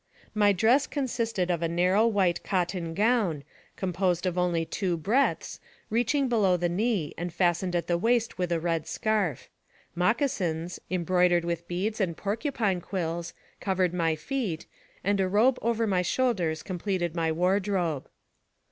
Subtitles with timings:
[0.33, 3.43] My dress consisted of a narrow white cotton gown,
[3.75, 5.59] conposed of only two breadths,
[5.91, 9.47] reaching below the knee, and fastened at the waist with a red scarf;
[9.93, 14.65] moc casins, embroidered with beads and porcupine quills, covered my feet,
[15.03, 18.09] and a robe over my shoulders com pleted my wardrobe.